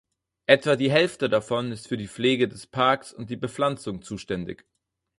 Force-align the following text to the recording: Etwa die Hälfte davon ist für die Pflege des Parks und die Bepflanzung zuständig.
Etwa 0.47 0.75
die 0.77 0.89
Hälfte 0.89 1.29
davon 1.29 1.71
ist 1.71 1.87
für 1.87 1.95
die 1.95 2.07
Pflege 2.07 2.47
des 2.47 2.65
Parks 2.65 3.13
und 3.13 3.29
die 3.29 3.37
Bepflanzung 3.37 4.01
zuständig. 4.01 4.65